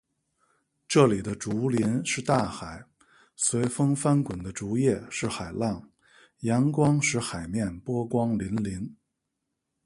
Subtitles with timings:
[0.87, 2.83] 这里的竹林是大海，
[3.35, 5.91] 随风翻滚的竹叶是海浪，
[6.39, 8.95] 阳光使“海面”波光粼粼。